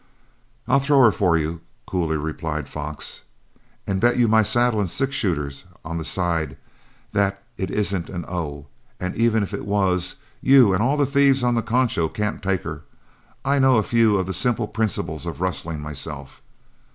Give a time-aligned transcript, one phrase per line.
[0.67, 3.21] "I'll throw her for you," coolly replied Fox,
[3.85, 5.51] "and bet you my saddle and six shooter
[5.85, 6.57] on the side
[7.13, 8.65] that it isn't an 'O,'
[8.99, 12.63] and even if it was, you and all the thieves on the Concho can't take
[12.63, 12.81] her.
[13.45, 16.41] I know a few of the simple principles of rustling myself.